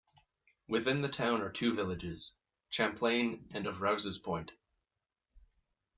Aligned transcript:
Within 0.67 1.01
the 1.03 1.09
town 1.09 1.43
are 1.43 1.51
two 1.51 1.75
villages: 1.75 2.35
Champlain 2.71 3.45
and 3.51 3.67
of 3.67 3.81
Rouses 3.81 4.17
Point. 4.17 4.51